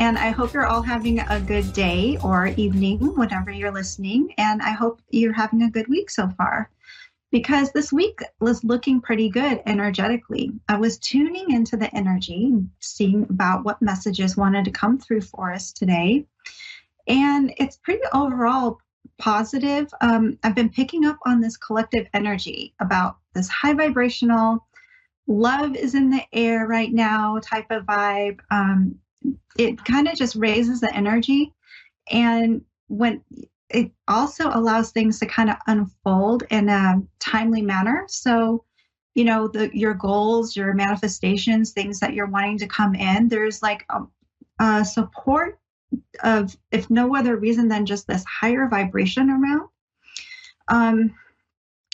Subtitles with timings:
[0.00, 4.32] And I hope you're all having a good day or evening, whenever you're listening.
[4.38, 6.70] And I hope you're having a good week so far
[7.30, 10.52] because this week was looking pretty good energetically.
[10.70, 15.52] I was tuning into the energy, seeing about what messages wanted to come through for
[15.52, 16.24] us today.
[17.06, 18.78] And it's pretty overall
[19.18, 19.92] positive.
[20.00, 24.66] Um, I've been picking up on this collective energy about this high vibrational,
[25.26, 28.40] love is in the air right now type of vibe.
[28.50, 28.98] Um,
[29.58, 31.52] it kind of just raises the energy.
[32.10, 33.22] And when
[33.70, 38.04] it also allows things to kind of unfold in a timely manner.
[38.08, 38.64] So,
[39.14, 43.62] you know, the your goals, your manifestations, things that you're wanting to come in, there's
[43.62, 44.00] like a,
[44.58, 45.58] a support
[46.22, 49.68] of, if no other reason than just this higher vibration around.
[50.68, 51.14] Um,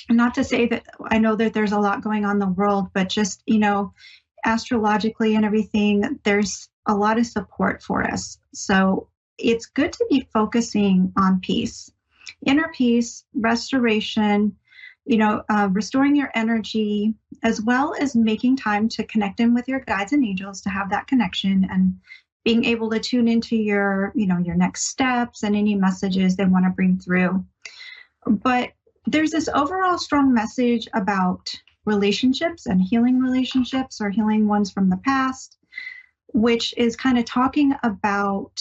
[0.09, 2.89] not to say that I know that there's a lot going on in the world,
[2.95, 3.93] but just, you know,
[4.45, 8.39] astrologically and everything, there's a lot of support for us.
[8.55, 11.91] So it's good to be focusing on peace,
[12.45, 14.57] inner peace, restoration,
[15.05, 19.69] you know, uh, restoring your energy, as well as making time to connect in with
[19.69, 21.97] your guides and angels to have that connection and
[22.45, 26.45] being able to tune into your, you know, your next steps and any messages they
[26.45, 27.45] want to bring through.
[28.27, 28.73] But
[29.07, 31.53] there's this overall strong message about
[31.85, 35.56] relationships and healing relationships or healing ones from the past,
[36.33, 38.61] which is kind of talking about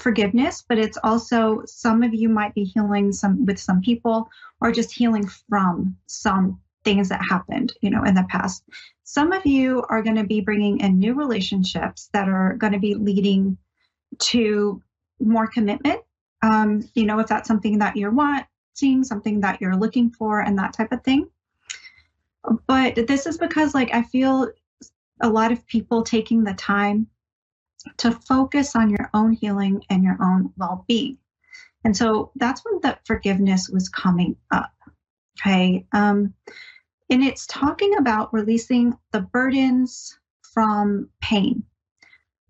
[0.00, 4.28] forgiveness, but it's also some of you might be healing some with some people
[4.60, 8.64] or just healing from some things that happened, you know, in the past.
[9.04, 12.78] Some of you are going to be bringing in new relationships that are going to
[12.78, 13.56] be leading
[14.18, 14.82] to
[15.20, 16.00] more commitment.
[16.42, 20.58] Um, you know, if that's something that you're wanting, something that you're looking for, and
[20.58, 21.28] that type of thing.
[22.66, 24.50] But this is because, like, I feel
[25.20, 27.06] a lot of people taking the time
[27.98, 31.18] to focus on your own healing and your own well being.
[31.84, 34.72] And so that's when the forgiveness was coming up.
[35.38, 35.86] Okay.
[35.92, 36.32] Um,
[37.10, 40.18] and it's talking about releasing the burdens
[40.52, 41.62] from pain,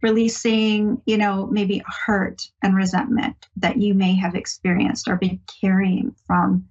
[0.03, 6.15] releasing, you know, maybe hurt and resentment that you may have experienced or been carrying
[6.27, 6.69] from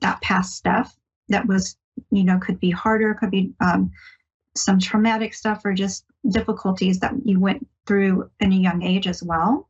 [0.00, 0.96] that past stuff
[1.28, 1.76] that was,
[2.10, 3.92] you know, could be harder, could be um,
[4.62, 9.22] some traumatic stuff or just difficulties that you went through in a young age as
[9.22, 9.68] well.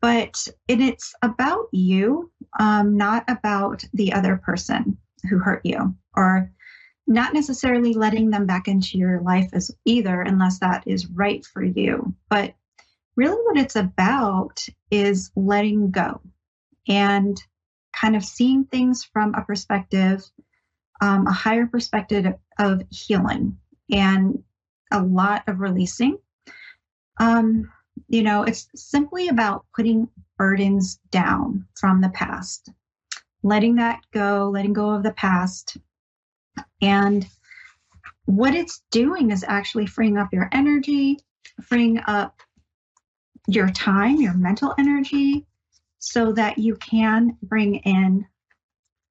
[0.00, 4.98] But it, it's about you, um, not about the other person
[5.28, 6.50] who hurt you, or
[7.06, 11.62] not necessarily letting them back into your life as either, unless that is right for
[11.62, 12.14] you.
[12.28, 12.54] But
[13.16, 16.20] really, what it's about is letting go
[16.88, 17.40] and
[17.92, 20.24] kind of seeing things from a perspective,
[21.00, 22.26] um, a higher perspective
[22.58, 23.58] of healing
[23.90, 24.42] and
[24.92, 26.18] a lot of releasing.
[27.18, 27.70] Um,
[28.08, 32.70] you know, it's simply about putting burdens down from the past,
[33.42, 35.76] letting that go, letting go of the past.
[36.82, 37.26] And
[38.26, 41.20] what it's doing is actually freeing up your energy,
[41.62, 42.40] freeing up
[43.46, 45.46] your time, your mental energy,
[45.98, 48.26] so that you can bring in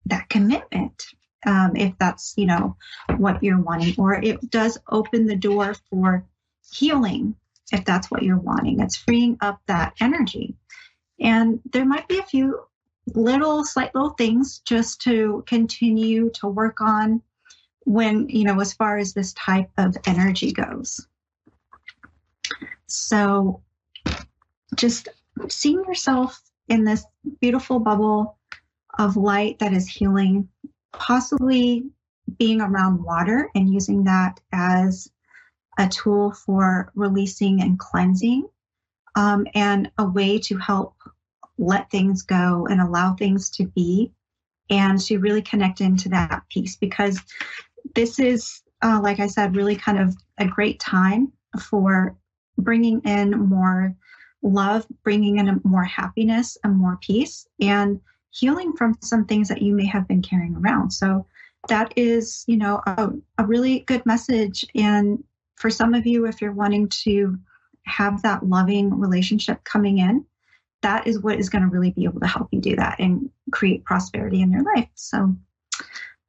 [0.05, 1.07] that commitment
[1.45, 2.75] um, if that's you know
[3.17, 6.25] what you're wanting or it does open the door for
[6.71, 7.35] healing
[7.71, 8.79] if that's what you're wanting.
[8.79, 10.55] It's freeing up that energy.
[11.19, 12.59] And there might be a few
[13.13, 17.21] little slight little things just to continue to work on
[17.85, 21.07] when you know as far as this type of energy goes.
[22.87, 23.61] So
[24.75, 25.07] just
[25.49, 27.05] seeing yourself in this
[27.39, 28.37] beautiful bubble
[28.97, 30.49] of light that is healing
[30.99, 31.85] possibly
[32.37, 35.09] being around water and using that as
[35.77, 38.47] a tool for releasing and cleansing
[39.15, 40.95] um, and a way to help
[41.57, 44.11] let things go and allow things to be
[44.69, 47.19] and to really connect into that piece because
[47.93, 52.15] this is, uh, like I said, really kind of a great time for
[52.57, 53.95] bringing in more
[54.41, 57.99] love, bringing in more happiness and more peace, and
[58.35, 60.91] healing from some things that you may have been carrying around.
[60.91, 61.25] So
[61.69, 64.65] that is, you know, a, a really good message.
[64.75, 65.23] And
[65.55, 67.37] for some of you, if you're wanting to
[67.83, 70.25] have that loving relationship coming in,
[70.81, 73.29] that is what is going to really be able to help you do that and
[73.51, 74.89] create prosperity in your life.
[74.95, 75.35] So,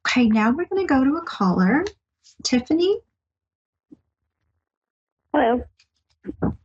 [0.07, 1.83] okay, now we're going to go to a caller.
[2.43, 2.99] Tiffany.
[5.33, 5.63] Hello.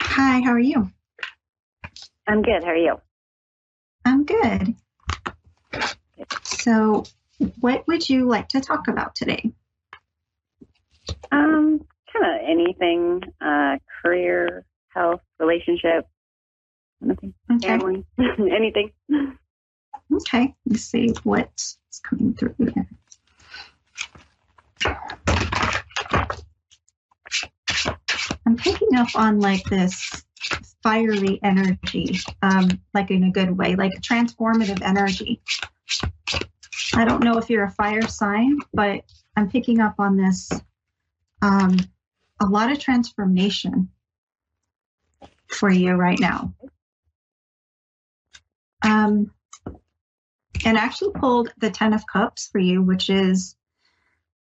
[0.02, 0.90] Hi, how are you?
[2.26, 2.62] I'm good.
[2.62, 3.00] How are you?
[4.04, 4.74] I'm good.
[6.62, 7.02] So,
[7.58, 9.52] what would you like to talk about today?
[11.32, 14.64] Um, kind of anything, uh, career,
[14.94, 16.06] health, relationship,
[17.02, 17.66] anything, okay.
[17.66, 18.04] family,
[18.38, 18.92] anything.
[20.14, 22.86] Okay, let's see what's coming through here.
[28.46, 30.24] I'm picking up on like this
[30.84, 35.40] fiery energy, um, like in a good way, like transformative energy.
[36.94, 39.04] I don't know if you're a fire sign, but
[39.36, 40.50] I'm picking up on this
[41.40, 41.76] um,
[42.40, 43.88] a lot of transformation
[45.48, 46.52] for you right now.
[48.82, 49.32] Um,
[50.64, 53.56] and actually pulled the Ten of Cups for you, which is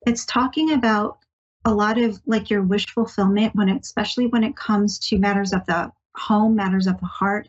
[0.06, 1.18] it's talking about
[1.64, 5.52] a lot of like your wish fulfillment when it, especially when it comes to matters
[5.52, 7.48] of the home, matters of the heart,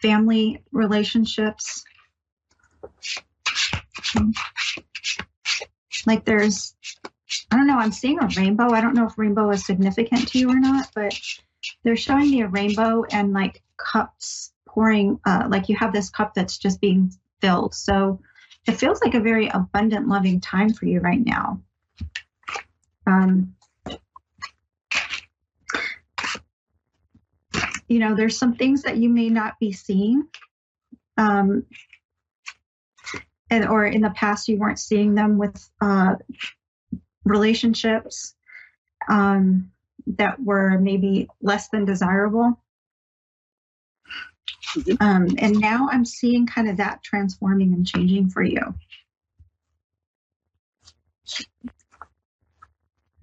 [0.00, 1.84] family relationships.
[6.06, 6.74] Like there's,
[7.50, 8.72] I don't know, I'm seeing a rainbow.
[8.72, 11.18] I don't know if rainbow is significant to you or not, but
[11.82, 16.34] they're showing me a rainbow and like cups pouring, uh, like you have this cup
[16.34, 17.74] that's just being filled.
[17.74, 18.20] So
[18.66, 21.62] it feels like a very abundant, loving time for you right now.
[23.06, 23.54] Um,
[27.88, 30.28] you know, there's some things that you may not be seeing.
[31.16, 31.64] Um,
[33.50, 36.14] and or in the past you weren't seeing them with uh,
[37.24, 38.34] relationships
[39.08, 39.70] um,
[40.06, 42.60] that were maybe less than desirable.
[44.76, 45.02] Mm-hmm.
[45.02, 48.74] Um, and now I'm seeing kind of that transforming and changing for you.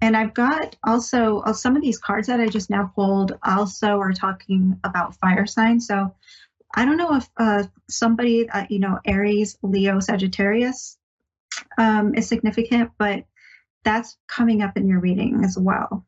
[0.00, 3.98] And I've got also uh, some of these cards that I just now pulled also
[3.98, 5.86] are talking about fire signs.
[5.86, 6.14] So
[6.76, 10.98] I don't know if uh, somebody, uh, you know, Aries, Leo, Sagittarius
[11.78, 13.24] um, is significant, but
[13.82, 16.04] that's coming up in your reading as well.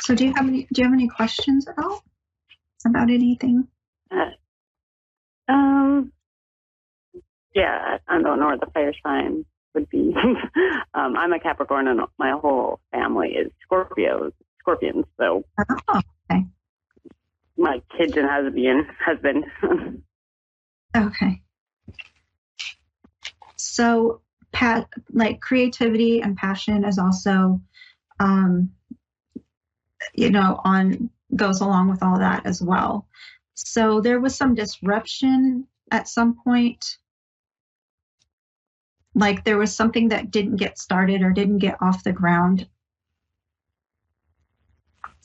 [0.00, 2.04] So do you have any do you have any questions at all
[2.86, 3.66] about anything?
[4.10, 4.30] Uh,
[5.52, 6.12] um
[7.54, 9.44] yeah, I don't know where the fire sign
[9.74, 10.14] would be.
[10.94, 15.06] um, I'm a Capricorn and my whole family is Scorpios, Scorpions.
[15.18, 16.00] So oh, okay.
[17.56, 19.44] My kids and husband husband.
[20.96, 21.42] okay.
[23.56, 24.20] So
[24.52, 27.60] pat like creativity and passion is also
[28.20, 28.70] um,
[30.14, 33.06] you know, on goes along with all that as well.
[33.54, 36.98] So there was some disruption at some point.
[39.14, 42.68] Like there was something that didn't get started or didn't get off the ground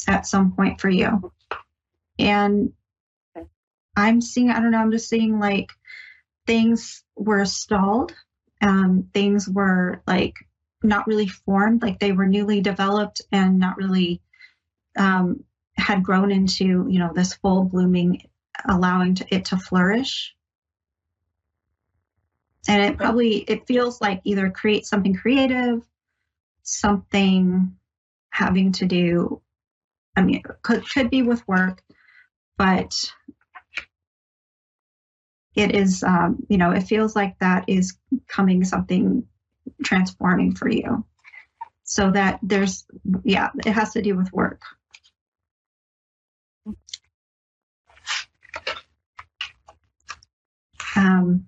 [0.07, 1.31] at some point for you.
[2.21, 2.73] And
[3.95, 5.71] I'm seeing, I don't know, I'm just seeing like
[6.47, 8.13] things were stalled.
[8.61, 10.35] Um, things were like
[10.83, 14.21] not really formed, like they were newly developed and not really
[14.97, 15.43] um,
[15.77, 18.21] had grown into you know this full blooming
[18.67, 20.35] allowing to, it to flourish
[22.67, 25.81] and it probably it feels like either create something creative
[26.63, 27.75] something
[28.29, 29.41] having to do
[30.15, 31.81] i mean could could be with work
[32.61, 32.93] but
[35.55, 39.23] it is um, you know it feels like that is coming something
[39.83, 41.03] transforming for you.
[41.83, 42.85] So that there's
[43.23, 44.61] yeah it has to do with work.
[50.95, 51.47] Um,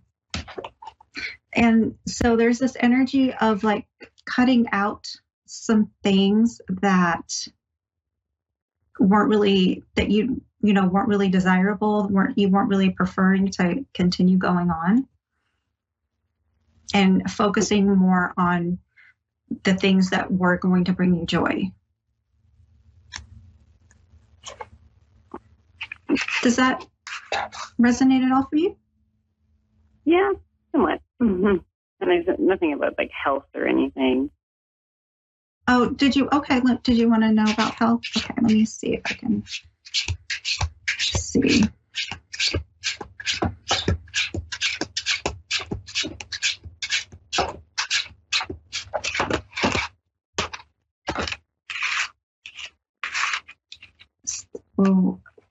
[1.54, 3.86] and so there's this energy of like
[4.26, 5.06] cutting out
[5.46, 7.30] some things that
[9.00, 13.86] weren't really that you you know weren't really desirable weren't you weren't really preferring to
[13.94, 15.08] continue going on
[16.94, 18.78] and focusing more on
[19.64, 21.72] the things that were going to bring you joy
[26.42, 26.86] does that
[27.80, 28.78] resonate at all for you
[30.06, 30.32] Yeah,
[30.72, 31.02] somewhat.
[31.22, 31.58] Mm-hmm.
[32.02, 34.30] And there's nothing about like health or anything.
[35.68, 36.30] Oh, did you?
[36.32, 38.02] Okay, did you want to know about health?
[38.18, 39.44] Okay, let me see if I can
[41.00, 41.64] see.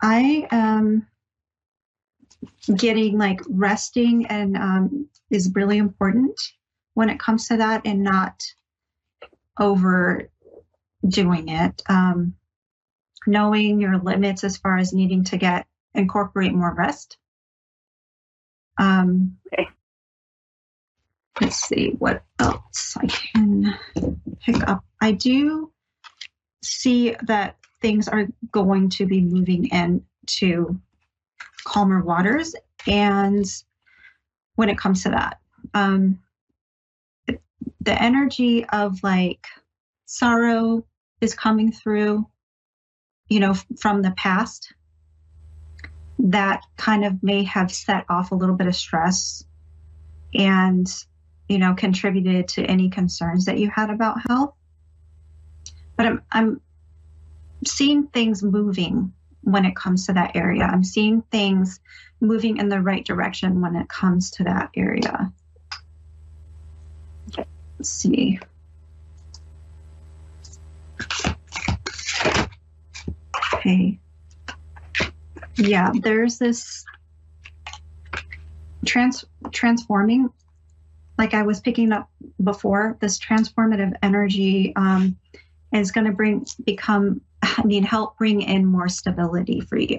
[0.03, 1.07] I am
[2.77, 6.39] getting like resting and um, is really important
[6.95, 8.43] when it comes to that and not
[9.59, 10.29] overdoing
[11.49, 11.83] it.
[11.89, 12.35] Um,
[13.27, 17.19] knowing your limits as far as needing to get incorporate more rest.
[18.79, 19.69] Um, okay.
[21.41, 23.79] Let's see what else I can
[24.41, 24.85] pick up.
[25.01, 25.73] I do
[26.63, 30.79] see that things are going to be moving into
[31.65, 32.55] calmer waters,
[32.87, 33.45] and
[34.57, 35.41] when it comes to that,
[35.75, 36.21] um,
[37.83, 39.45] the energy of like
[40.07, 40.85] sorrow
[41.21, 42.27] is coming through,
[43.29, 44.73] you know, from the past
[46.19, 49.45] that kind of may have set off a little bit of stress
[50.33, 50.87] and,
[51.49, 54.55] you know, contributed to any concerns that you had about health.
[55.97, 56.61] But I'm, I'm
[57.67, 59.13] seeing things moving
[59.43, 60.63] when it comes to that area.
[60.63, 61.81] I'm seeing things
[62.21, 65.33] moving in the right direction when it comes to that area.
[67.83, 68.39] Let's see.
[73.55, 73.99] Okay.
[75.57, 76.85] Yeah, there's this
[78.87, 80.31] trans transforming,
[81.19, 82.09] like I was picking up
[82.45, 82.97] before.
[83.01, 85.17] This transformative energy um,
[85.73, 87.21] is going to bring become
[87.65, 89.99] need help bring in more stability for you